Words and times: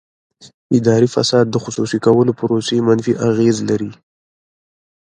اداري 0.77 1.07
فساد 1.15 1.45
د 1.49 1.55
خصوصي 1.63 1.99
کولو 2.05 2.31
پروسې 2.39 2.77
منفي 2.87 3.13
اغېز 3.29 3.57
لري. 3.69 3.91